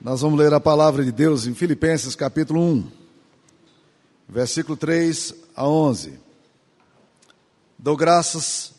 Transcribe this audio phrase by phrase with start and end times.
[0.00, 2.88] Nós vamos ler a palavra de Deus em Filipenses capítulo 1,
[4.28, 6.20] versículo 3 a 11.
[7.76, 8.74] Dou graças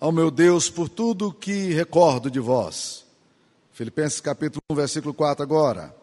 [0.00, 3.04] ao meu Deus por tudo que recordo de vós.
[3.72, 5.94] Filipenses capítulo 1, versículo 4 agora.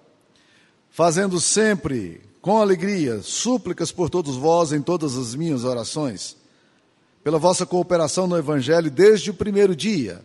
[0.92, 6.38] Fazendo sempre com alegria súplicas por todos vós em todas as minhas orações,
[7.24, 10.24] pela vossa cooperação no evangelho desde o primeiro dia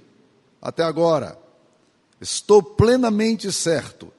[0.60, 1.42] até agora
[2.24, 4.10] Estou plenamente certo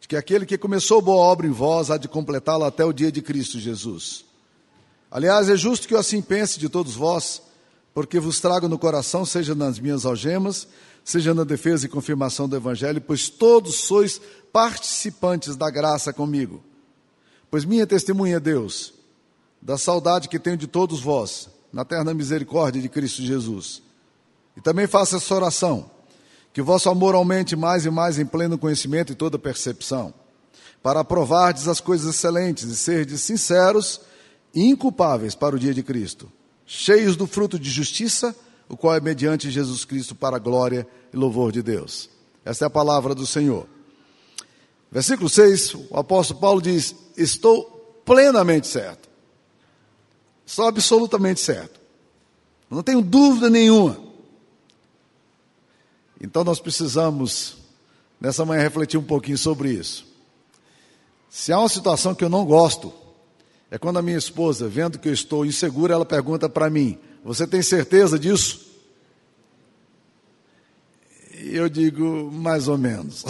[0.00, 3.12] de que aquele que começou boa obra em vós há de completá-la até o dia
[3.12, 4.24] de Cristo Jesus.
[5.10, 7.42] Aliás, é justo que eu assim pense de todos vós,
[7.92, 10.66] porque vos trago no coração, seja nas minhas algemas,
[11.04, 14.18] seja na defesa e confirmação do Evangelho, pois todos sois
[14.50, 16.64] participantes da graça comigo.
[17.50, 18.94] Pois minha testemunha é Deus,
[19.60, 23.82] da saudade que tenho de todos vós, na terna misericórdia de Cristo Jesus.
[24.56, 25.90] E também faço essa oração
[26.52, 30.12] que o vosso amor aumente mais e mais em pleno conhecimento e toda percepção,
[30.82, 34.00] para aprovardes as coisas excelentes e serdes sinceros
[34.54, 36.30] e inculpáveis para o dia de Cristo,
[36.66, 38.36] cheios do fruto de justiça,
[38.68, 42.10] o qual é mediante Jesus Cristo para a glória e louvor de Deus.
[42.44, 43.66] Esta é a palavra do Senhor.
[44.90, 47.64] Versículo 6, o apóstolo Paulo diz: Estou
[48.04, 49.08] plenamente certo.
[50.44, 51.80] Estou absolutamente certo.
[52.68, 54.11] Não tenho dúvida nenhuma
[56.22, 57.56] então nós precisamos,
[58.20, 60.06] nessa manhã, refletir um pouquinho sobre isso.
[61.28, 62.92] Se há uma situação que eu não gosto,
[63.70, 67.46] é quando a minha esposa, vendo que eu estou insegura, ela pergunta para mim: Você
[67.46, 68.60] tem certeza disso?
[71.40, 73.24] E eu digo: Mais ou menos.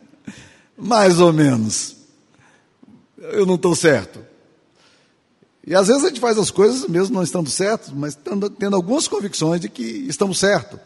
[0.76, 1.96] mais ou menos.
[3.16, 4.20] Eu não estou certo.
[5.66, 8.74] E às vezes a gente faz as coisas mesmo não estando certos, mas tendo, tendo
[8.76, 10.80] algumas convicções de que estamos certos.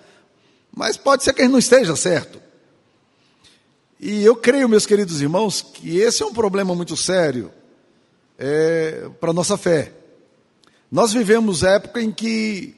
[0.74, 2.42] Mas pode ser que gente não esteja certo.
[4.00, 7.52] E eu creio, meus queridos irmãos, que esse é um problema muito sério
[8.36, 9.92] é, para a nossa fé.
[10.90, 12.74] Nós vivemos época em que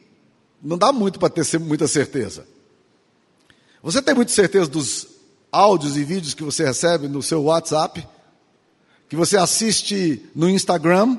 [0.62, 2.46] não dá muito para ter muita certeza.
[3.82, 5.06] Você tem muita certeza dos
[5.50, 8.06] áudios e vídeos que você recebe no seu WhatsApp,
[9.08, 11.18] que você assiste no Instagram,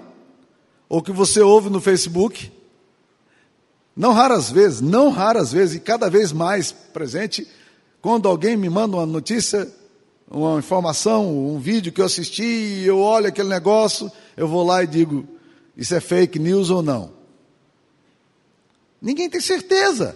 [0.88, 2.52] ou que você ouve no Facebook?
[3.98, 7.48] Não raras vezes, não raras vezes, e cada vez mais presente,
[8.00, 9.68] quando alguém me manda uma notícia,
[10.30, 14.84] uma informação, um vídeo que eu assisti, e eu olho aquele negócio, eu vou lá
[14.84, 15.28] e digo:
[15.76, 17.12] isso é fake news ou não?
[19.02, 20.16] Ninguém tem certeza.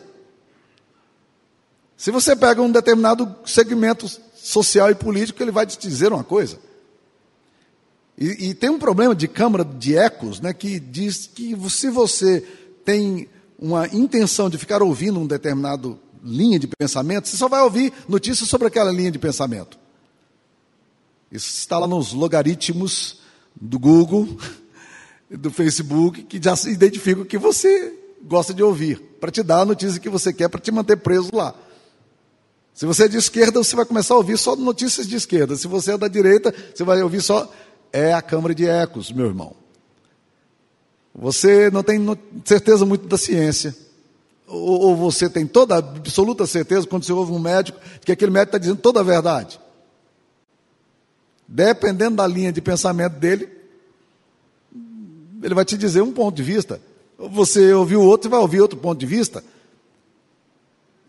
[1.97, 6.59] Se você pega um determinado segmento social e político, ele vai te dizer uma coisa.
[8.16, 12.41] E, e tem um problema de câmara de ecos, né, que diz que se você
[12.86, 13.28] tem
[13.61, 18.49] uma intenção de ficar ouvindo um determinado linha de pensamento, você só vai ouvir notícias
[18.49, 19.77] sobre aquela linha de pensamento.
[21.31, 23.19] Isso está lá nos logaritmos
[23.55, 24.27] do Google,
[25.29, 29.66] do Facebook, que já identificam o que você gosta de ouvir, para te dar a
[29.66, 31.55] notícia que você quer, para te manter preso lá.
[32.73, 35.55] Se você é de esquerda, você vai começar a ouvir só notícias de esquerda.
[35.55, 37.51] Se você é da direita, você vai ouvir só.
[37.93, 39.60] É a câmara de ecos, meu irmão.
[41.13, 41.99] Você não tem
[42.45, 43.75] certeza muito da ciência.
[44.47, 48.49] Ou, ou você tem toda absoluta certeza quando você ouve um médico que aquele médico
[48.49, 49.59] está dizendo toda a verdade.
[51.47, 53.49] Dependendo da linha de pensamento dele,
[55.44, 56.81] ele vai te dizer um ponto de vista.
[57.17, 59.43] Você ouviu outro e vai ouvir outro ponto de vista.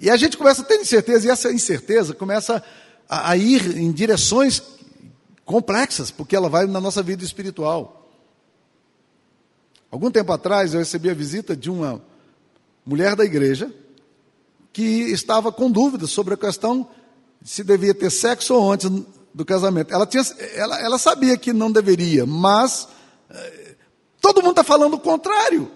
[0.01, 2.63] E a gente começa a ter incerteza, e essa incerteza começa
[3.09, 4.61] a, a ir em direções
[5.45, 8.02] complexas, porque ela vai na nossa vida espiritual.
[9.93, 12.03] Algum tempo atrás eu recebi a visita de uma
[12.83, 13.71] mulher da igreja
[14.73, 16.89] que estava com dúvidas sobre a questão
[17.43, 18.91] de se devia ter sexo ou antes
[19.35, 19.93] do casamento.
[19.93, 22.89] Ela, tinha, ela, ela sabia que não deveria, mas
[23.29, 23.75] eh,
[24.19, 25.71] todo mundo está falando o contrário.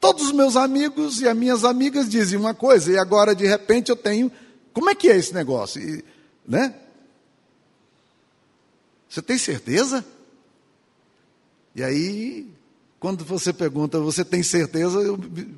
[0.00, 3.90] Todos os meus amigos e as minhas amigas dizem uma coisa, e agora de repente
[3.90, 4.32] eu tenho.
[4.72, 5.82] Como é que é esse negócio?
[5.82, 6.02] E,
[6.48, 6.74] né?
[9.06, 10.02] Você tem certeza?
[11.74, 12.48] E aí,
[13.00, 14.98] quando você pergunta, você tem certeza,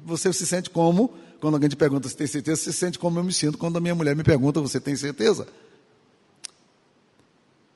[0.04, 1.14] você se sente como?
[1.40, 3.76] Quando alguém te pergunta se tem certeza, você se sente como eu me sinto quando
[3.76, 5.46] a minha mulher me pergunta, você tem certeza?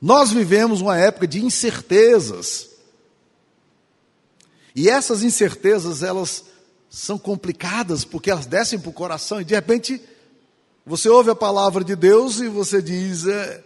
[0.00, 2.70] Nós vivemos uma época de incertezas.
[4.74, 6.44] E essas incertezas, elas
[6.88, 10.02] são complicadas porque elas descem para o coração e de repente
[10.84, 13.62] você ouve a palavra de Deus e você diz: é,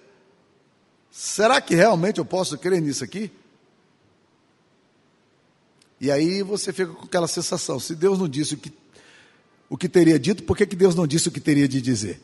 [1.11, 3.31] será que realmente eu posso crer nisso aqui?
[6.01, 8.73] E aí você fica com aquela sensação: se Deus não disse o que,
[9.69, 12.21] o que teria dito, por que, que Deus não disse o que teria de dizer?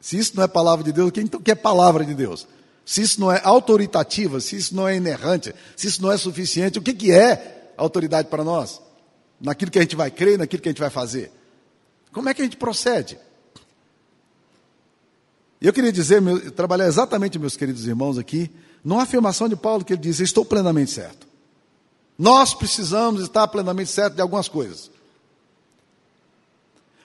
[0.00, 2.46] Se isso não é palavra de Deus, então o que é palavra de Deus?
[2.84, 6.78] Se isso não é autoritativa, se isso não é inerrante, se isso não é suficiente,
[6.78, 8.80] o que, que é autoridade para nós?
[9.40, 11.30] Naquilo que a gente vai crer, naquilo que a gente vai fazer.
[12.10, 13.18] Como é que a gente procede?
[15.60, 16.22] Eu queria dizer,
[16.52, 18.50] trabalhar exatamente, meus queridos irmãos, aqui,
[18.82, 21.27] numa afirmação de Paulo que ele diz: Estou plenamente certo.
[22.18, 24.90] Nós precisamos estar plenamente certo de algumas coisas.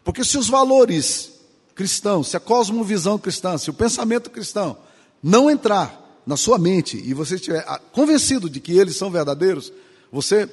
[0.04, 1.32] Porque se os valores
[1.76, 4.78] cristãos, se a cosmovisão cristã, se o pensamento cristão
[5.22, 9.72] não entrar na sua mente e você estiver ah, convencido de que eles são verdadeiros,
[10.12, 10.50] você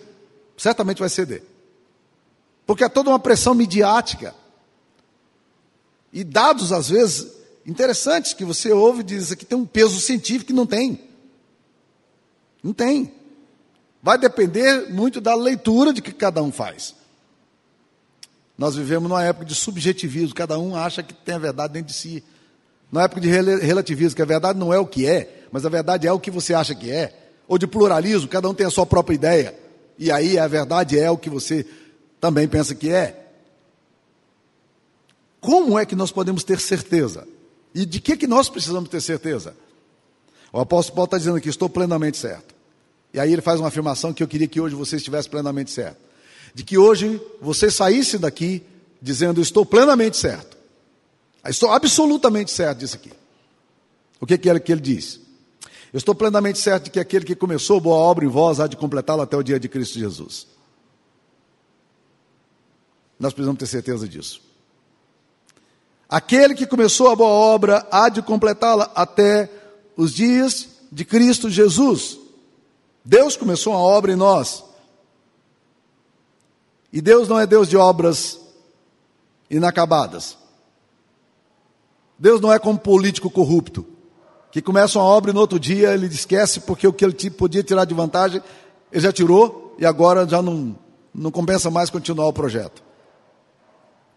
[0.57, 1.43] certamente vai ceder.
[2.67, 4.35] Porque há toda uma pressão midiática.
[6.13, 7.33] E dados, às vezes,
[7.67, 11.01] interessantes que você ouve e diz que tem um peso científico que não tem.
[12.63, 13.13] Não tem.
[14.03, 16.95] Vai depender muito da leitura de que cada um faz.
[18.57, 21.95] Nós vivemos numa época de subjetivismo, cada um acha que tem a verdade dentro de
[21.95, 22.23] si.
[22.91, 26.07] Numa época de relativismo, que a verdade não é o que é, mas a verdade
[26.07, 27.15] é o que você acha que é.
[27.47, 29.59] Ou de pluralismo, cada um tem a sua própria ideia.
[29.99, 31.67] E aí a verdade é o que você
[32.21, 33.29] também pensa que é.
[35.41, 37.27] Como é que nós podemos ter certeza?
[37.75, 39.55] E de que, que nós precisamos ter certeza?
[40.53, 42.50] O apóstolo Paulo está dizendo aqui: estou plenamente certo.
[43.13, 45.99] E aí ele faz uma afirmação que eu queria que hoje você estivesse plenamente certo.
[46.55, 48.63] De que hoje você saísse daqui
[49.01, 50.57] dizendo: estou plenamente certo.
[51.45, 53.13] Estou absolutamente certo disso aqui.
[54.21, 55.21] O que, é que ele diz?
[55.93, 58.77] Eu estou plenamente certo de que aquele que começou boa obra em vós há de
[58.77, 60.47] completá-la até o dia de Cristo Jesus.
[63.19, 64.41] Nós precisamos ter certeza disso.
[66.09, 69.51] Aquele que começou a boa obra há de completá-la até
[69.97, 72.20] os dias de Cristo Jesus.
[73.05, 74.65] Deus começou a obra em nós.
[76.93, 78.39] E Deus não é Deus de obras
[79.51, 80.37] inacabadas.
[82.19, 83.87] Deus não é como político corrupto,
[84.53, 87.63] que começa uma obra e no outro dia ele esquece porque o que ele podia
[87.63, 88.43] tirar de vantagem,
[88.93, 90.77] ele já tirou e agora já não,
[91.15, 92.83] não compensa mais continuar o projeto.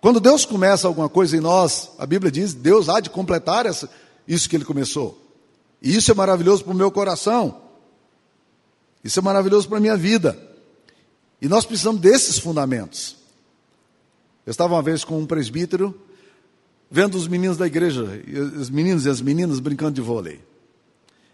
[0.01, 3.89] Quando Deus começa alguma coisa em nós, a Bíblia diz, Deus há de completar essa,
[4.27, 5.17] isso que Ele começou.
[5.81, 7.62] E isso é maravilhoso para o meu coração.
[9.03, 10.37] Isso é maravilhoso para a minha vida.
[11.41, 13.17] E nós precisamos desses fundamentos.
[14.45, 15.99] Eu estava uma vez com um presbítero,
[16.89, 18.03] vendo os meninos da igreja,
[18.57, 20.41] os meninos e as meninas brincando de vôlei.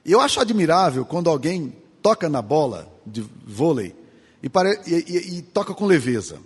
[0.06, 3.96] E eu acho admirável quando alguém toca na bola de vôlei
[4.42, 6.40] e, pare, e, e, e toca com leveza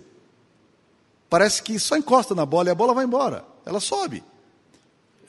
[1.34, 4.22] parece que só encosta na bola e a bola vai embora, ela sobe.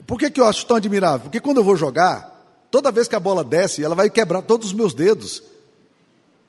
[0.06, 1.22] Por que, que eu acho tão admirável?
[1.22, 4.68] Porque quando eu vou jogar, toda vez que a bola desce, ela vai quebrar todos
[4.68, 5.42] os meus dedos.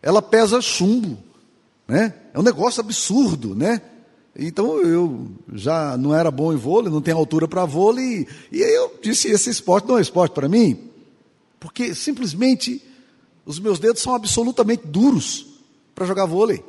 [0.06, 1.18] Ela pesa chumbo,
[1.88, 2.14] né?
[2.32, 3.82] É um negócio absurdo, né?
[4.36, 8.96] Então eu já não era bom em vôlei, não tenho altura para vôlei, e eu
[9.02, 10.92] disse: esse esporte não é esporte para mim,
[11.58, 12.80] porque simplesmente
[13.44, 15.44] os meus dedos são absolutamente duros
[15.92, 16.62] para jogar vôlei.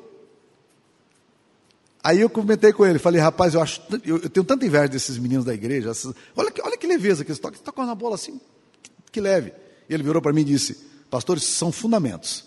[2.03, 5.19] Aí eu comentei com ele, falei, rapaz, eu, acho, eu, eu tenho tanta inveja desses
[5.19, 7.93] meninos da igreja, essas, olha, que, olha que leveza que eles tocam, eles tocam na
[7.93, 8.41] bola assim,
[8.81, 9.53] que, que leve.
[9.87, 10.75] E ele virou para mim e disse,
[11.11, 12.46] pastores, são fundamentos.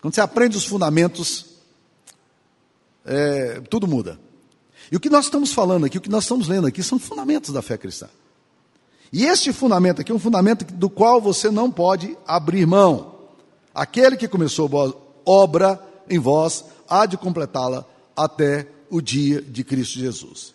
[0.00, 1.46] Quando você aprende os fundamentos,
[3.04, 4.18] é, tudo muda.
[4.90, 7.52] E o que nós estamos falando aqui, o que nós estamos lendo aqui, são fundamentos
[7.52, 8.08] da fé cristã.
[9.12, 13.14] E este fundamento aqui é um fundamento do qual você não pode abrir mão.
[13.74, 14.92] Aquele que começou a
[15.24, 17.84] obra em vós há de completá-la
[18.16, 20.54] até o dia de Cristo Jesus.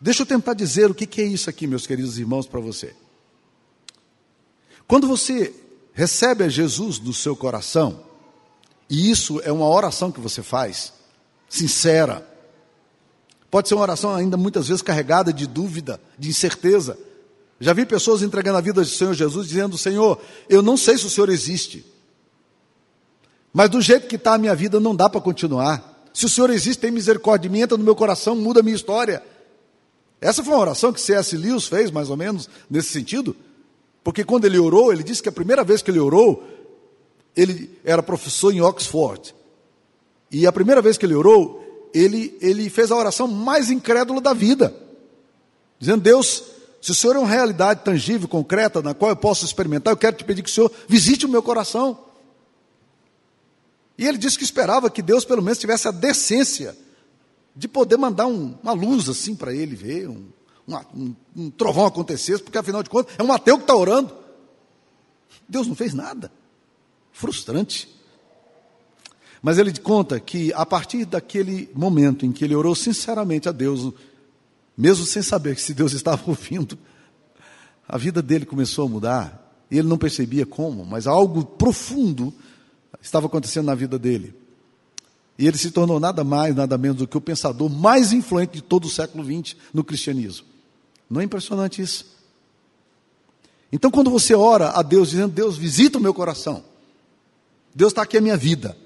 [0.00, 2.94] Deixa eu tentar dizer o que é isso aqui, meus queridos irmãos, para você.
[4.86, 5.54] Quando você
[5.92, 8.07] recebe a Jesus no seu coração,
[8.88, 10.92] e isso é uma oração que você faz,
[11.48, 12.26] sincera,
[13.50, 16.98] pode ser uma oração ainda muitas vezes carregada de dúvida, de incerteza.
[17.60, 21.06] Já vi pessoas entregando a vida do Senhor Jesus dizendo: Senhor, eu não sei se
[21.06, 21.84] o Senhor existe,
[23.52, 25.96] mas do jeito que está a minha vida não dá para continuar.
[26.12, 28.74] Se o Senhor existe, tem misericórdia de mim, entra no meu coração, muda a minha
[28.74, 29.22] história.
[30.20, 31.36] Essa foi uma oração que C.S.
[31.36, 33.36] Lewis fez, mais ou menos, nesse sentido.
[34.02, 36.42] Porque quando ele orou, ele disse que a primeira vez que ele orou,
[37.38, 39.32] ele era professor em Oxford.
[40.28, 44.34] E a primeira vez que ele orou, ele, ele fez a oração mais incrédula da
[44.34, 44.74] vida.
[45.78, 46.42] Dizendo, Deus,
[46.82, 50.16] se o Senhor é uma realidade tangível, concreta, na qual eu posso experimentar, eu quero
[50.16, 51.96] te pedir que o Senhor visite o meu coração.
[53.96, 56.76] E ele disse que esperava que Deus pelo menos tivesse a decência
[57.54, 60.26] de poder mandar um, uma luz assim para ele ver, um,
[60.92, 64.12] um, um, trovão acontecesse, porque afinal de contas é um ateu que está orando.
[65.48, 66.32] Deus não fez nada.
[67.18, 67.88] Frustrante.
[69.42, 73.92] Mas ele conta que a partir daquele momento em que ele orou sinceramente a Deus,
[74.76, 76.78] mesmo sem saber se Deus estava ouvindo,
[77.88, 79.66] a vida dele começou a mudar.
[79.68, 82.32] Ele não percebia como, mas algo profundo
[83.02, 84.32] estava acontecendo na vida dele.
[85.36, 88.62] E ele se tornou nada mais, nada menos do que o pensador mais influente de
[88.62, 90.46] todo o século XX no cristianismo.
[91.10, 92.16] Não é impressionante isso?
[93.72, 96.62] Então, quando você ora a Deus dizendo: Deus, visita o meu coração,
[97.78, 98.76] Deus está aqui a minha vida,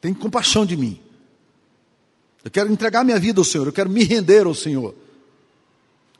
[0.00, 0.98] tem compaixão de mim,
[2.42, 4.94] eu quero entregar minha vida ao Senhor, eu quero me render ao Senhor,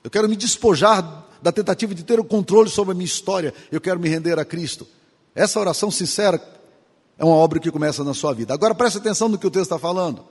[0.05, 3.81] eu quero me despojar da tentativa de ter o controle sobre a minha história, eu
[3.81, 4.87] quero me render a Cristo.
[5.35, 6.39] Essa oração sincera
[7.17, 8.53] é uma obra que começa na sua vida.
[8.53, 10.23] Agora preste atenção no que o texto está falando.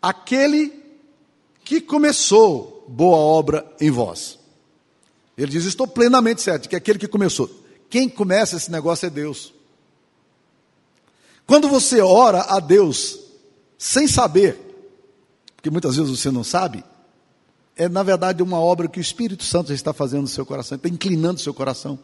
[0.00, 0.72] Aquele
[1.64, 4.38] que começou boa obra em vós.
[5.36, 7.59] Ele diz: Estou plenamente certo que aquele que começou.
[7.90, 9.52] Quem começa esse negócio é Deus.
[11.46, 13.18] Quando você ora a Deus
[13.76, 14.56] sem saber,
[15.56, 16.84] porque muitas vezes você não sabe,
[17.76, 20.76] é na verdade uma obra que o Espírito Santo já está fazendo no seu coração,
[20.76, 21.98] está inclinando o seu coração.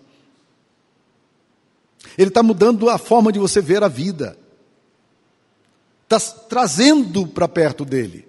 [2.19, 4.37] Ele está mudando a forma de você ver a vida,
[6.09, 8.27] está trazendo para perto dele.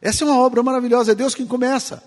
[0.00, 2.02] Essa é uma obra maravilhosa, é Deus quem começa.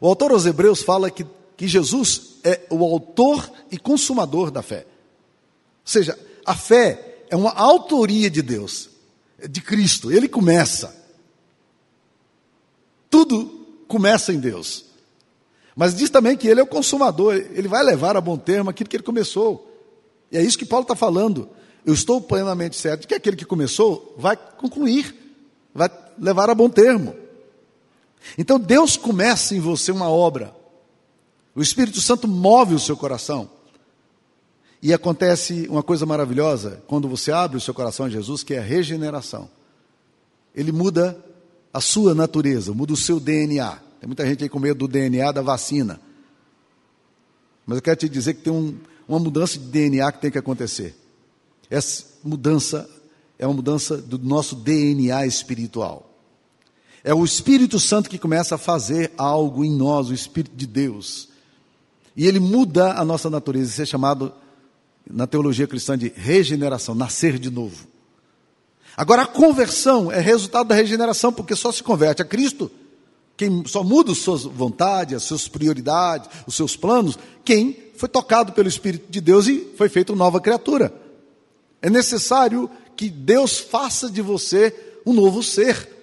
[0.00, 1.24] O autor aos Hebreus fala que,
[1.56, 4.86] que Jesus é o autor e consumador da fé.
[4.86, 8.90] Ou seja, a fé é uma autoria de Deus,
[9.48, 10.94] de Cristo, ele começa.
[13.08, 13.46] Tudo
[13.86, 14.86] começa em Deus.
[15.76, 18.88] Mas diz também que ele é o consumador, ele vai levar a bom termo aquilo
[18.88, 19.70] que ele começou.
[20.30, 21.48] E é isso que Paulo está falando.
[21.84, 25.14] Eu estou plenamente certo de que aquele que começou vai concluir,
[25.74, 27.14] vai levar a bom termo.
[28.38, 30.54] Então Deus começa em você uma obra.
[31.54, 33.48] O Espírito Santo move o seu coração.
[34.82, 38.58] E acontece uma coisa maravilhosa quando você abre o seu coração a Jesus, que é
[38.58, 39.48] a regeneração.
[40.54, 41.18] Ele muda
[41.72, 43.78] a sua natureza, muda o seu DNA.
[44.00, 46.00] Tem muita gente aí com medo do DNA da vacina.
[47.66, 48.76] Mas eu quero te dizer que tem um,
[49.08, 50.94] uma mudança de DNA que tem que acontecer.
[51.70, 52.88] Essa mudança
[53.38, 56.10] é uma mudança do nosso DNA espiritual.
[57.02, 61.28] É o Espírito Santo que começa a fazer algo em nós, o Espírito de Deus.
[62.16, 63.70] E ele muda a nossa natureza.
[63.70, 64.32] Isso é chamado,
[65.08, 67.86] na teologia cristã, de regeneração, nascer de novo.
[68.96, 72.70] Agora, a conversão é resultado da regeneração, porque só se converte a Cristo
[73.36, 78.52] quem só muda as suas vontades, as suas prioridades, os seus planos, quem foi tocado
[78.52, 80.92] pelo Espírito de Deus e foi feito nova criatura.
[81.82, 85.93] É necessário que Deus faça de você um novo ser.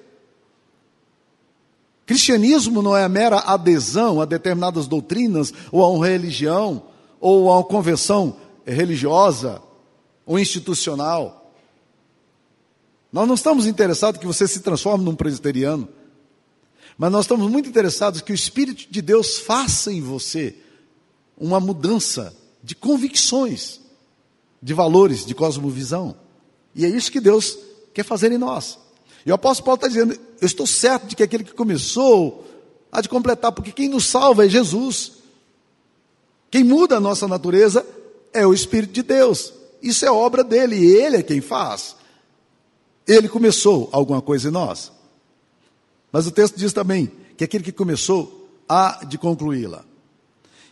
[2.12, 6.84] Cristianismo não é a mera adesão a determinadas doutrinas, ou a uma religião,
[7.22, 9.62] ou a uma convenção religiosa
[10.26, 11.54] ou institucional.
[13.14, 15.88] Nós não estamos interessados que você se transforme num presbiteriano,
[16.98, 20.54] mas nós estamos muito interessados que o Espírito de Deus faça em você
[21.38, 23.80] uma mudança de convicções,
[24.62, 26.18] de valores, de cosmovisão.
[26.76, 27.58] E é isso que Deus
[27.94, 28.78] quer fazer em nós.
[29.26, 32.44] E o apóstolo Paulo está dizendo: Eu estou certo de que aquele que começou
[32.92, 35.12] há de completar, porque quem nos salva é Jesus.
[36.50, 37.86] Quem muda a nossa natureza
[38.34, 39.54] é o Espírito de Deus.
[39.84, 41.96] Isso é obra dele, e ele é quem faz.
[43.08, 44.92] Ele começou alguma coisa em nós.
[46.12, 49.86] Mas o texto diz também que aquele que começou há de concluí-la.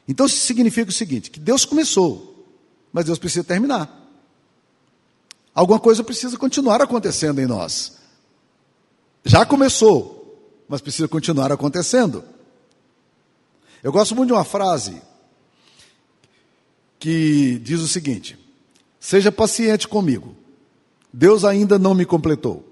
[0.07, 2.47] Então isso significa o seguinte: que Deus começou,
[2.91, 3.95] mas Deus precisa terminar.
[5.53, 7.98] Alguma coisa precisa continuar acontecendo em nós.
[9.29, 12.23] Já começou, mas precisa continuar acontecendo.
[13.83, 14.99] Eu gosto muito de uma frase
[16.97, 18.39] que diz o seguinte:
[18.99, 20.35] Seja paciente comigo,
[21.13, 22.67] Deus ainda não me completou.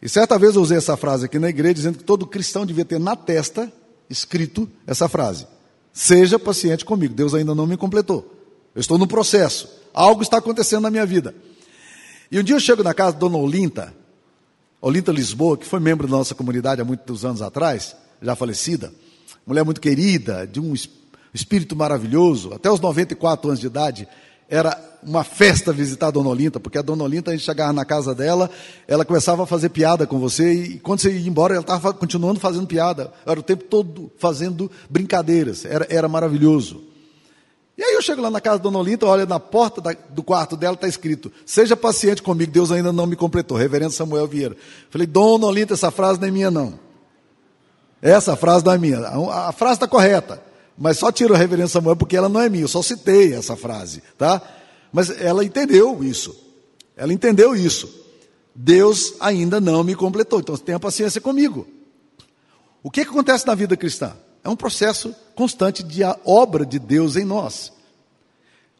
[0.00, 2.84] E certa vez eu usei essa frase aqui na igreja, dizendo que todo cristão devia
[2.84, 3.70] ter na testa
[4.08, 5.44] escrito essa frase:
[5.92, 8.32] Seja paciente comigo, Deus ainda não me completou.
[8.76, 11.34] Eu estou no processo, algo está acontecendo na minha vida.
[12.30, 13.98] E um dia eu chego na casa de Dona Olinta,
[14.80, 18.92] Olinta Lisboa, que foi membro da nossa comunidade há muitos anos atrás, já falecida,
[19.46, 20.74] mulher muito querida, de um
[21.34, 24.08] espírito maravilhoso, até os 94 anos de idade,
[24.48, 27.84] era uma festa visitar a Dona Olinta, porque a Dona Olinta, a gente chegava na
[27.84, 28.50] casa dela,
[28.88, 32.40] ela começava a fazer piada com você, e quando você ia embora, ela estava continuando
[32.40, 36.82] fazendo piada, era o tempo todo fazendo brincadeiras, era, era maravilhoso.
[37.80, 40.22] E aí eu chego lá na casa da Dona Olinta, olha na porta da, do
[40.22, 43.56] quarto dela, está escrito: Seja paciente comigo, Deus ainda não me completou.
[43.56, 44.54] Reverendo Samuel Vieira.
[44.90, 46.78] Falei, Dona Olinta, essa frase não é minha, não.
[48.02, 48.98] Essa frase não é minha.
[48.98, 50.42] A, a frase está correta,
[50.76, 53.56] mas só tiro o Reverendo Samuel porque ela não é minha, eu só citei essa
[53.56, 54.42] frase, tá?
[54.92, 56.36] Mas ela entendeu isso.
[56.94, 57.88] Ela entendeu isso.
[58.54, 60.40] Deus ainda não me completou.
[60.40, 61.66] Então tenha paciência comigo.
[62.82, 64.12] O que, que acontece na vida cristã?
[64.42, 67.72] É um processo constante de obra de Deus em nós.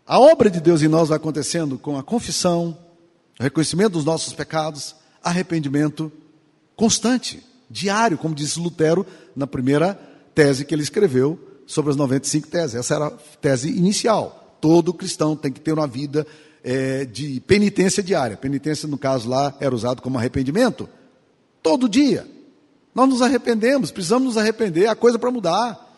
[0.06, 2.76] A obra de Deus em nós vai acontecendo com a confissão,
[3.38, 6.10] o reconhecimento dos nossos pecados, arrependimento
[6.74, 9.94] constante, diário, como disse Lutero na primeira
[10.34, 12.74] tese que ele escreveu sobre as 95 teses.
[12.74, 14.56] Essa era a tese inicial.
[14.60, 16.26] Todo cristão tem que ter uma vida
[16.64, 18.36] é, de penitência diária.
[18.36, 20.88] Penitência, no caso lá, era usado como arrependimento.
[21.62, 22.26] Todo dia.
[22.94, 25.88] Nós nos arrependemos, precisamos nos arrepender, há coisa para mudar.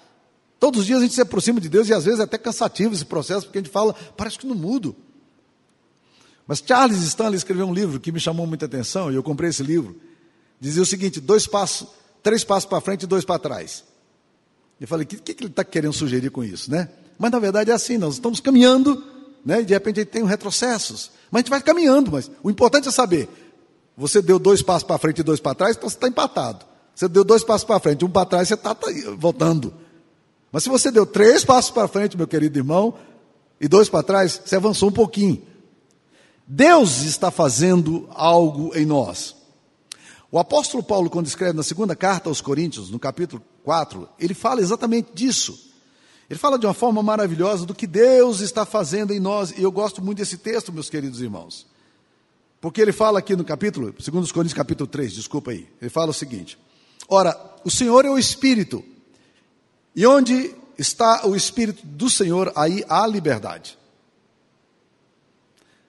[0.61, 2.95] Todos os dias a gente se aproxima de Deus e às vezes é até cansativo
[2.95, 4.95] esse processo, porque a gente fala, parece que não mudo.
[6.47, 9.63] Mas Charles Stanley escreveu um livro que me chamou muita atenção, e eu comprei esse
[9.63, 9.99] livro.
[10.61, 11.89] Dizia o seguinte: dois passos,
[12.23, 13.85] três passos para frente e dois para trás.
[14.81, 16.89] Eu falei, o que, que, ele está querendo sugerir com isso, né?
[17.19, 19.03] Mas na verdade é assim, nós estamos caminhando,
[19.45, 19.61] né?
[19.61, 21.11] E de repente a gente tem um retrocessos.
[21.31, 23.29] Mas a gente vai caminhando, mas o importante é saber.
[23.97, 26.67] Você deu dois passos para frente e dois para trás, então você está empatado.
[26.95, 29.73] Você deu dois passos para frente, um para trás, você está tá, voltando.
[30.51, 32.95] Mas se você deu três passos para frente, meu querido irmão,
[33.61, 35.43] e dois para trás, você avançou um pouquinho.
[36.47, 39.37] Deus está fazendo algo em nós.
[40.31, 44.61] O apóstolo Paulo, quando escreve na segunda carta aos Coríntios, no capítulo 4, ele fala
[44.61, 45.71] exatamente disso.
[46.29, 49.71] Ele fala de uma forma maravilhosa do que Deus está fazendo em nós, e eu
[49.71, 51.67] gosto muito desse texto, meus queridos irmãos.
[52.61, 56.11] Porque ele fala aqui no capítulo, segundo os Coríntios capítulo 3, desculpa aí, ele fala
[56.11, 56.59] o seguinte:
[57.09, 58.85] Ora, o Senhor é o Espírito,
[59.95, 63.79] e onde está o Espírito do Senhor, aí há liberdade.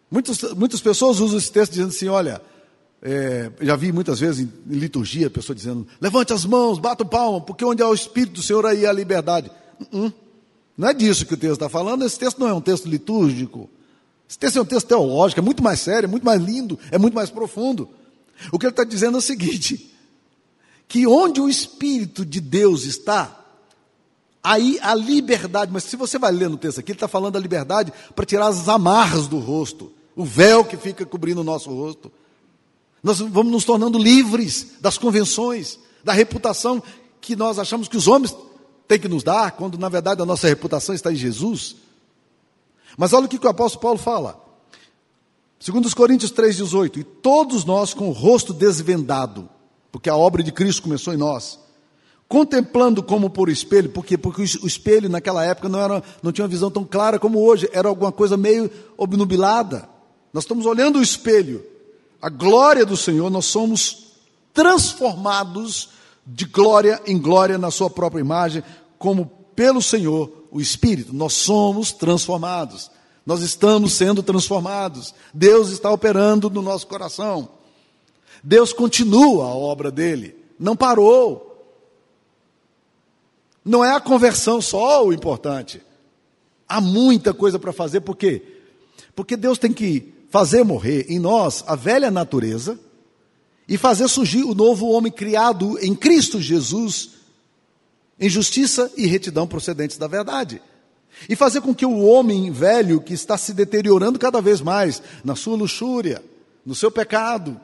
[0.09, 2.41] Muitas, muitas pessoas usam esse texto dizendo assim: olha,
[3.01, 7.07] é, já vi muitas vezes em, liturgia a pessoa dizendo: levante as mãos, bata o
[7.07, 9.49] palmo, porque onde há o Espírito do Senhor, aí há liberdade.
[9.79, 10.13] Uh -uh.
[10.77, 13.69] Não é disso que o texto está falando, esse texto não é um texto litúrgico.
[14.27, 16.97] Esse texto é um texto teológico, é muito mais sério, é muito mais lindo, é
[16.97, 17.89] muito mais profundo.
[18.51, 19.92] O que ele está dizendo é o seguinte:
[20.87, 23.43] que onde o Espírito de Deus está,
[24.43, 27.39] aí a liberdade, mas se você vai ler no texto aqui, ele está falando da
[27.39, 32.11] liberdade para tirar as amarras do rosto, o véu que fica cobrindo o nosso rosto.
[33.01, 36.81] Nós vamos nos tornando livres das convenções, da reputação
[37.19, 38.35] que nós achamos que os homens
[38.87, 41.75] têm que nos dar, quando na verdade a nossa reputação está em Jesus.
[42.97, 44.41] Mas olha o que o apóstolo Paulo fala.
[45.59, 49.49] Segundo os Coríntios 3,18, e todos nós com o rosto desvendado,
[49.93, 51.59] porque a obra de Cristo começou em nós,
[52.27, 56.49] contemplando como por espelho, porque porque o espelho naquela época não era não tinha uma
[56.49, 59.87] visão tão clara como hoje, era alguma coisa meio obnubilada.
[60.33, 61.63] Nós estamos olhando o espelho,
[62.19, 64.15] a glória do Senhor, nós somos
[64.51, 65.89] transformados
[66.25, 68.63] de glória em glória na sua própria imagem,
[68.97, 72.89] como pelo Senhor, o Espírito, nós somos transformados.
[73.23, 75.13] Nós estamos sendo transformados.
[75.31, 77.47] Deus está operando no nosso coração.
[78.43, 81.49] Deus continua a obra dele, não parou.
[83.63, 85.81] Não é a conversão só o importante.
[86.67, 88.41] Há muita coisa para fazer, por quê?
[89.15, 92.77] Porque Deus tem que fazer morrer em nós a velha natureza
[93.67, 97.11] e fazer surgir o novo homem criado em Cristo Jesus,
[98.19, 100.61] em justiça e retidão procedentes da verdade.
[101.29, 105.35] E fazer com que o homem velho que está se deteriorando cada vez mais na
[105.35, 106.21] sua luxúria,
[106.65, 107.59] no seu pecado,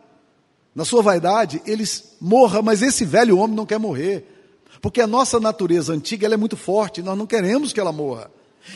[0.80, 1.84] na sua vaidade, ele
[2.22, 4.24] morra, mas esse velho homem não quer morrer.
[4.82, 8.32] Porque a nossa natureza antiga ela é muito forte, nós não queremos que ela morra.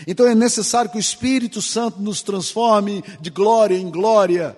[0.05, 4.57] Então é necessário que o Espírito Santo nos transforme de glória em glória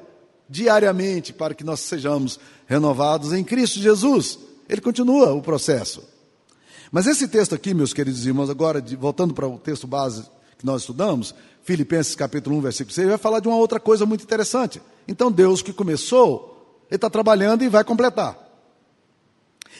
[0.50, 4.40] diariamente para que nós sejamos renovados em Cristo Jesus.
[4.68, 6.04] Ele continua o processo.
[6.92, 10.24] Mas esse texto aqui, meus queridos irmãos, agora de, voltando para o texto base
[10.58, 14.24] que nós estudamos, Filipenses capítulo 1, versículo 6, vai falar de uma outra coisa muito
[14.24, 14.82] interessante.
[15.08, 16.55] Então Deus que começou,
[16.90, 18.38] Ele está trabalhando e vai completar.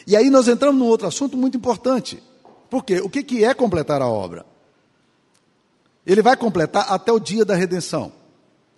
[0.06, 2.22] E aí nós entramos num outro assunto muito importante.
[2.68, 3.00] Por quê?
[3.00, 4.44] O que, que é completar a obra?
[6.06, 8.12] Ele vai completar até o dia da redenção.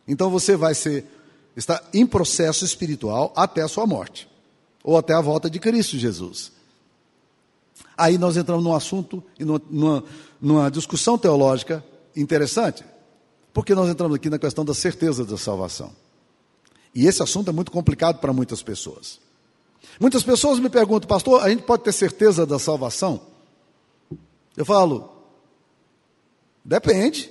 [0.07, 1.07] Então você vai ser
[1.59, 4.29] está em processo espiritual até a sua morte,
[4.85, 6.53] ou até a volta de Cristo Jesus.
[7.97, 10.05] Aí nós entramos num assunto e numa,
[10.41, 12.85] numa discussão teológica interessante,
[13.53, 15.93] porque nós entramos aqui na questão da certeza da salvação.
[16.95, 19.21] E esse assunto é muito complicado para muitas pessoas.
[20.01, 23.21] Muitas pessoas me perguntam, pastor, a gente pode ter certeza da salvação?
[24.57, 25.11] Eu falo,
[26.65, 27.31] depende.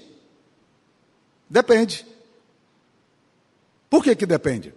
[1.49, 2.05] Depende.
[3.89, 4.73] Por que, que depende?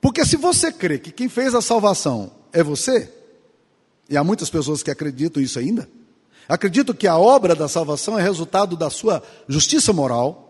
[0.00, 3.12] Porque se você crê que quem fez a salvação é você,
[4.08, 5.88] e há muitas pessoas que acreditam isso ainda,
[6.48, 10.49] acreditam que a obra da salvação é resultado da sua justiça moral,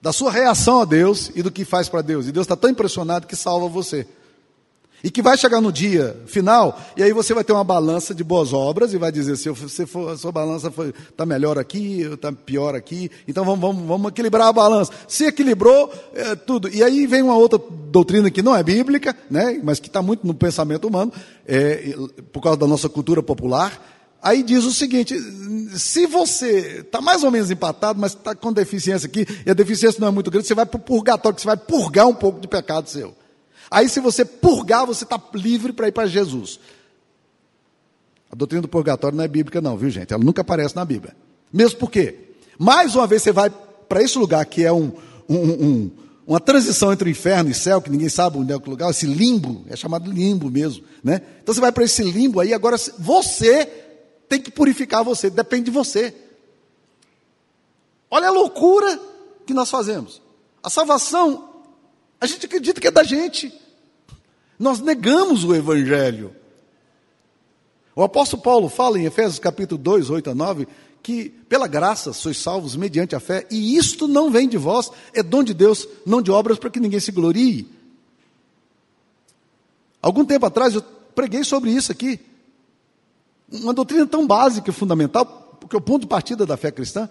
[0.00, 2.26] da sua reação a Deus e do que faz para Deus.
[2.26, 4.06] E Deus está tão impressionado que salva você.
[5.02, 8.22] E que vai chegar no dia final, e aí você vai ter uma balança de
[8.22, 10.70] boas obras e vai dizer: se você for, a sua balança
[11.08, 14.92] está melhor aqui, está pior aqui, então vamos, vamos, vamos equilibrar a balança.
[15.08, 16.68] Se equilibrou, é, tudo.
[16.68, 17.58] E aí vem uma outra
[17.90, 21.10] doutrina que não é bíblica, né, mas que está muito no pensamento humano,
[21.46, 21.94] é,
[22.30, 23.99] por causa da nossa cultura popular.
[24.22, 25.14] Aí diz o seguinte:
[25.76, 30.00] se você está mais ou menos empatado, mas está com deficiência aqui, e a deficiência
[30.00, 32.40] não é muito grande, você vai para o purgatório, que você vai purgar um pouco
[32.40, 33.14] de pecado seu.
[33.70, 36.58] Aí, se você purgar, você está livre para ir para Jesus.
[38.30, 40.12] A doutrina do purgatório não é bíblica, não, viu, gente?
[40.12, 41.16] Ela nunca aparece na Bíblia.
[41.52, 42.16] Mesmo porque,
[42.58, 43.50] mais uma vez, você vai
[43.88, 44.92] para esse lugar que é um,
[45.28, 45.90] um, um,
[46.26, 49.06] uma transição entre o inferno e céu, que ninguém sabe onde é o lugar, esse
[49.06, 51.22] limbo, é chamado limbo mesmo, né?
[51.42, 53.68] Então você vai para esse limbo aí, agora você
[54.30, 56.14] tem que purificar você, depende de você.
[58.08, 58.98] Olha a loucura
[59.44, 60.22] que nós fazemos.
[60.62, 61.50] A salvação
[62.20, 63.52] a gente acredita que é da gente.
[64.56, 66.36] Nós negamos o Evangelho.
[67.96, 70.68] O apóstolo Paulo fala em Efésios capítulo 2, 8 a 9,
[71.02, 75.24] que pela graça sois salvos mediante a fé, e isto não vem de vós, é
[75.24, 77.66] dom de Deus, não de obras para que ninguém se glorie.
[80.00, 80.82] Algum tempo atrás eu
[81.14, 82.20] preguei sobre isso aqui.
[83.50, 87.08] Uma doutrina tão básica e fundamental, porque o ponto de partida da fé cristã,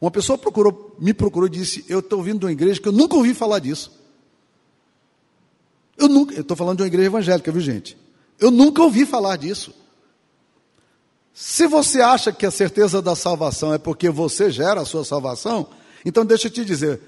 [0.00, 2.92] uma pessoa procurou, me procurou e disse: Eu estou vindo de uma igreja que eu
[2.92, 3.92] nunca ouvi falar disso.
[5.96, 7.96] Eu nunca, eu estou falando de uma igreja evangélica, viu gente?
[8.38, 9.74] Eu nunca ouvi falar disso.
[11.34, 15.68] Se você acha que a certeza da salvação é porque você gera a sua salvação,
[16.04, 17.00] então deixa eu te dizer,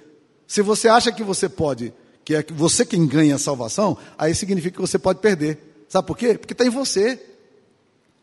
[0.46, 1.92] se você acha que você pode,
[2.24, 5.84] que é você quem ganha a salvação, aí significa que você pode perder.
[5.88, 6.36] Sabe por quê?
[6.38, 7.20] Porque está em você.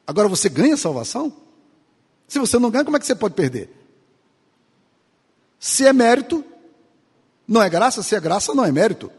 [0.08, 1.34] Agora você ganha salvação?
[2.28, 3.70] Se você não ganha, como é que você pode perder?
[5.60, 6.44] Se é mérito,
[7.46, 9.12] não é graça, se é graça, não é mérito.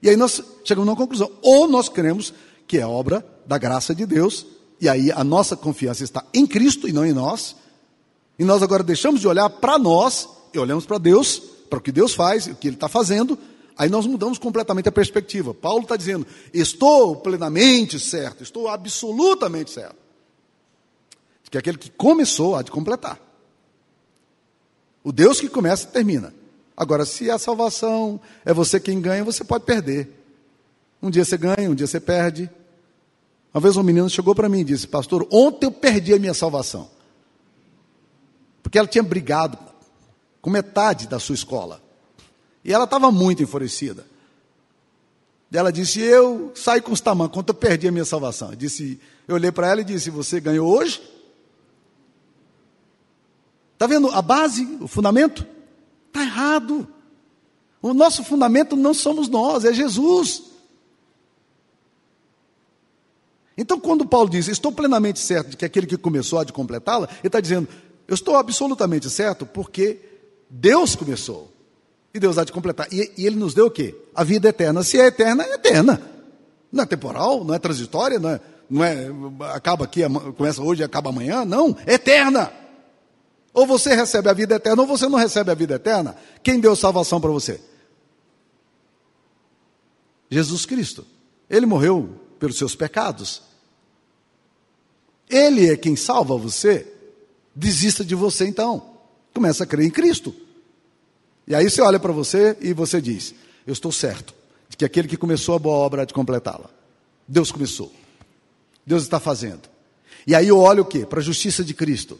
[0.00, 1.32] E aí nós chegamos numa conclusão.
[1.42, 2.32] Ou nós cremos
[2.66, 4.46] que é obra da graça de Deus,
[4.80, 7.56] e aí a nossa confiança está em Cristo e não em nós.
[8.38, 11.92] E nós agora deixamos de olhar para nós e olhamos para Deus, para o que
[11.92, 13.38] Deus faz, o que Ele está fazendo.
[13.76, 15.52] Aí nós mudamos completamente a perspectiva.
[15.52, 20.03] Paulo está dizendo: estou plenamente certo, estou absolutamente certo.
[21.54, 23.16] Que aquele que começou há de completar.
[25.04, 26.34] O Deus que começa termina.
[26.76, 30.10] Agora, se a salvação é você quem ganha, você pode perder.
[31.00, 32.50] Um dia você ganha, um dia você perde.
[33.52, 36.34] Uma vez um menino chegou para mim e disse: Pastor, ontem eu perdi a minha
[36.34, 36.90] salvação.
[38.60, 39.56] Porque ela tinha brigado
[40.42, 41.80] com metade da sua escola.
[42.64, 44.04] E ela estava muito enfurecida.
[45.52, 48.50] Ela disse: Eu saí com os tamancos, quando eu perdi a minha salvação.
[48.50, 51.14] Eu, disse, eu olhei para ela e disse: Você ganhou hoje?
[53.84, 55.46] Está vendo a base, o fundamento?
[56.06, 56.88] Está errado.
[57.82, 60.42] O nosso fundamento não somos nós, é Jesus.
[63.58, 67.10] Então, quando Paulo diz, estou plenamente certo de que aquele que começou há de completá-la,
[67.18, 67.68] ele está dizendo,
[68.08, 70.00] eu estou absolutamente certo porque
[70.48, 71.52] Deus começou.
[72.14, 72.88] E Deus há de completar.
[72.90, 73.94] E, e Ele nos deu o quê?
[74.14, 74.82] A vida eterna.
[74.82, 76.00] Se é eterna, é eterna.
[76.72, 80.00] Não é temporal, não é transitória, não é, não é acaba aqui,
[80.38, 81.44] começa hoje e acaba amanhã.
[81.44, 82.63] Não, é eterna.
[83.54, 86.16] Ou você recebe a vida eterna, ou você não recebe a vida eterna.
[86.42, 87.60] Quem deu salvação para você?
[90.28, 91.06] Jesus Cristo.
[91.48, 93.42] Ele morreu pelos seus pecados.
[95.30, 96.92] Ele é quem salva você.
[97.54, 98.96] Desista de você então.
[99.32, 100.34] Começa a crer em Cristo.
[101.46, 104.34] E aí você olha para você e você diz: Eu estou certo
[104.68, 106.68] de que aquele que começou a boa obra há de completá-la.
[107.28, 107.92] Deus começou.
[108.84, 109.68] Deus está fazendo.
[110.26, 111.06] E aí eu olho o quê?
[111.06, 112.18] Para a justiça de Cristo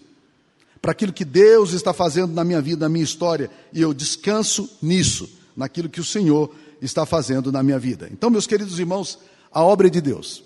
[0.85, 4.68] para aquilo que Deus está fazendo na minha vida, na minha história, e eu descanso
[4.83, 8.07] nisso, naquilo que o Senhor está fazendo na minha vida.
[8.12, 9.18] Então, meus queridos irmãos,
[9.51, 10.44] a obra é de Deus.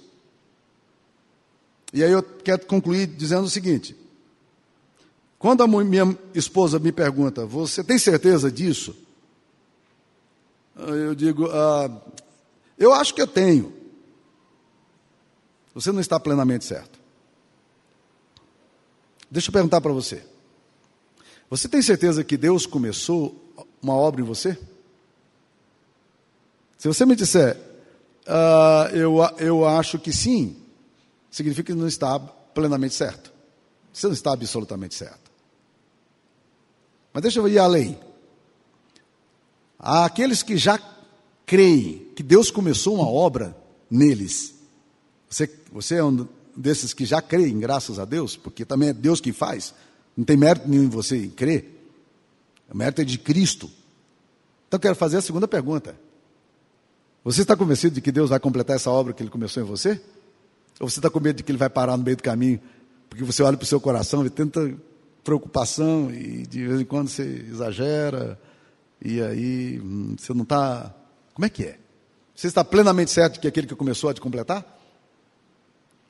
[1.92, 3.96] E aí eu quero concluir dizendo o seguinte:
[5.40, 8.94] quando a minha esposa me pergunta, você tem certeza disso?
[10.76, 11.90] Eu digo, ah,
[12.78, 13.72] eu acho que eu tenho.
[15.74, 16.97] Você não está plenamente certo.
[19.30, 20.22] Deixa eu perguntar para você.
[21.50, 23.34] Você tem certeza que Deus começou
[23.80, 24.58] uma obra em você?
[26.78, 27.56] Se você me disser,
[28.26, 30.56] uh, eu, eu acho que sim,
[31.30, 33.32] significa que não está plenamente certo.
[33.92, 35.30] Você não está absolutamente certo.
[37.12, 37.98] Mas deixa eu ir além.
[39.78, 40.78] Há aqueles que já
[41.46, 43.56] creem que Deus começou uma obra
[43.90, 44.54] neles.
[45.28, 49.20] Você, você é um desses que já creem, graças a Deus, porque também é Deus
[49.20, 49.72] que faz,
[50.16, 51.78] não tem mérito nenhum em você crer,
[52.68, 53.70] o mérito é de Cristo.
[54.66, 55.96] Então, quero fazer a segunda pergunta.
[57.24, 60.00] Você está convencido de que Deus vai completar essa obra que Ele começou em você?
[60.78, 62.60] Ou você está com medo de que Ele vai parar no meio do caminho?
[63.08, 64.74] Porque você olha para o seu coração e tenta
[65.24, 68.38] preocupação e de vez em quando você exagera
[69.02, 70.94] e aí hum, você não está.
[71.32, 71.78] Como é que é?
[72.34, 74.77] Você está plenamente certo de que aquele que começou a te completar?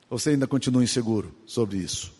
[0.09, 2.11] Você ainda continua inseguro sobre isso?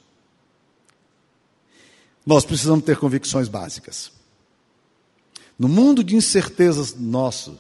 [2.26, 4.12] Nós precisamos ter convicções básicas.
[5.58, 7.58] No mundo de incertezas nosso,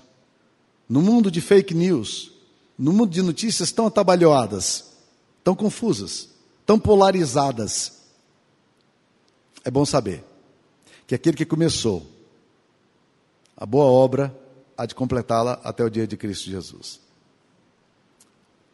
[0.87, 2.31] no mundo de fake news,
[2.77, 4.91] no mundo de notícias tão atabalhoadas,
[5.43, 6.29] tão confusas,
[6.65, 7.99] tão polarizadas,
[9.65, 10.23] é bom saber
[11.07, 12.05] que aquele que começou
[13.57, 14.33] a boa obra
[14.77, 17.01] há de completá-la até o dia de Cristo Jesus.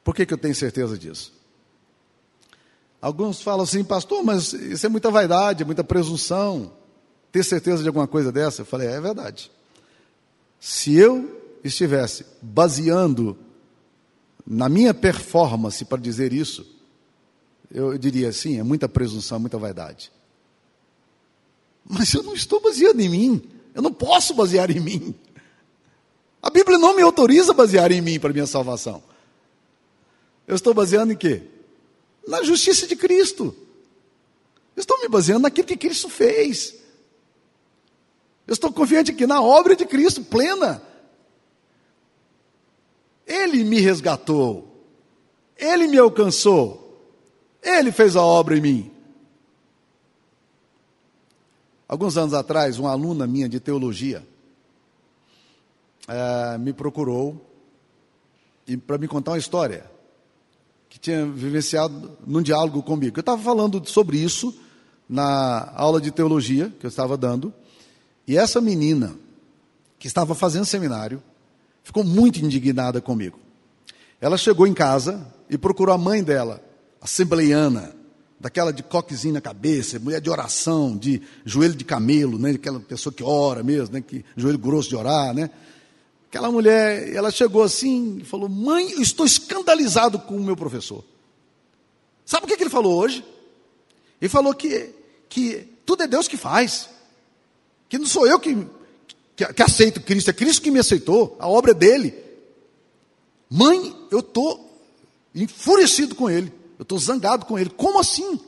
[0.03, 1.33] Por que, que eu tenho certeza disso?
[3.05, 6.73] Alguns falam assim, pastor, mas isso é muita vaidade, é muita presunção.
[7.31, 8.63] Ter certeza de alguma coisa dessa?
[8.63, 9.51] Eu falei, é, é verdade.
[10.59, 13.37] Se eu estivesse baseando
[14.43, 16.65] na minha performance para dizer isso,
[17.69, 20.11] eu diria assim, é muita presunção, muita vaidade.
[21.87, 23.51] Mas eu não estou baseando em mim.
[23.75, 25.13] Eu não posso basear em mim.
[26.41, 29.03] A Bíblia não me autoriza a basear em mim para minha salvação.
[30.47, 31.51] Eu estou baseando em quê?
[32.27, 33.55] Na justiça de Cristo.
[34.75, 36.75] Eu estou me baseando naquilo que Cristo fez.
[38.45, 40.81] Eu estou confiante aqui na obra de Cristo plena.
[43.25, 44.85] Ele me resgatou.
[45.57, 47.01] Ele me alcançou.
[47.61, 48.91] Ele fez a obra em mim.
[51.87, 54.27] Alguns anos atrás, uma aluna minha de teologia
[56.07, 57.41] é, me procurou
[58.85, 59.94] para me contar uma história que
[61.05, 63.17] tinha vivenciado num diálogo comigo.
[63.17, 64.53] Eu estava falando sobre isso
[65.07, 67.53] na aula de teologia que eu estava dando,
[68.27, 69.15] e essa menina,
[69.99, 71.21] que estava fazendo seminário,
[71.83, 73.39] ficou muito indignada comigo.
[74.19, 76.59] Ela chegou em casa e procurou a mãe dela,
[76.99, 77.93] assembleiana,
[78.39, 82.51] daquela de coquezinho na cabeça, mulher de oração, de joelho de camelo, né?
[82.51, 84.01] aquela pessoa que ora mesmo, né?
[84.01, 85.51] que, joelho grosso de orar, né?
[86.35, 91.01] Aquela mulher, ela chegou assim e falou: Mãe, eu estou escandalizado com o meu professor.
[92.25, 93.23] Sabe o que, que ele falou hoje?
[94.19, 94.93] Ele falou que,
[95.29, 96.89] que tudo é Deus que faz,
[97.87, 98.53] que não sou eu que,
[99.33, 102.13] que, que aceito Cristo, é Cristo que me aceitou, a obra é dele.
[103.49, 104.77] Mãe, eu estou
[105.33, 106.51] enfurecido com ele.
[106.77, 107.69] Eu estou zangado com ele.
[107.69, 108.41] Como assim?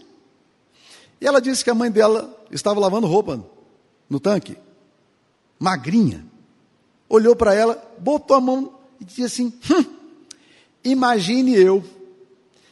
[1.21, 3.41] E ela disse que a mãe dela estava lavando roupa
[4.09, 4.57] no tanque,
[5.57, 6.26] magrinha.
[7.09, 9.85] Olhou para ela, botou a mão e disse assim: hum,
[10.83, 11.83] Imagine eu,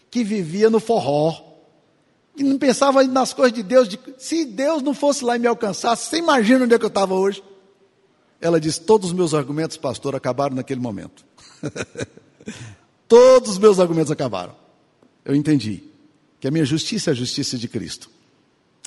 [0.10, 1.42] que vivia no forró,
[2.36, 5.48] que não pensava nas coisas de Deus, de, se Deus não fosse lá e me
[5.48, 7.44] alcançasse, você imagina onde é que eu estava hoje?
[8.42, 11.26] Ela disse: Todos os meus argumentos, pastor, acabaram naquele momento.
[13.08, 14.66] Todos os meus argumentos acabaram
[15.26, 15.84] eu entendi
[16.40, 18.12] que a minha justiça é a justiça de Cristo.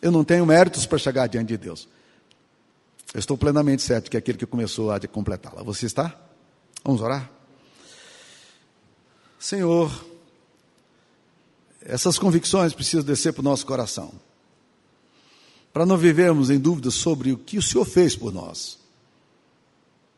[0.00, 1.88] Eu não tenho méritos para chegar diante de Deus.
[3.14, 5.62] Eu estou plenamente certo que é aquele que começou a de completá-la.
[5.62, 6.18] Você está?
[6.84, 7.30] Vamos orar?
[9.38, 10.04] Senhor,
[11.80, 14.12] essas convicções precisam descer para o nosso coração.
[15.72, 18.78] Para não vivermos em dúvidas sobre o que o Senhor fez por nós.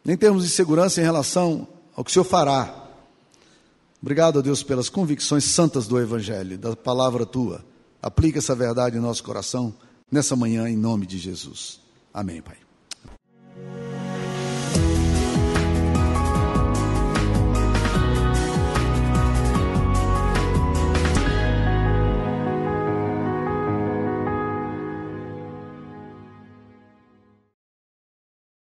[0.04, 2.80] Nem termos insegurança em relação ao que o Senhor fará
[4.02, 7.62] Obrigado a Deus pelas convicções santas do Evangelho, da palavra tua.
[8.00, 9.74] Aplica essa verdade em nosso coração
[10.10, 11.80] nessa manhã, em nome de Jesus.
[12.12, 12.69] Amém, Pai.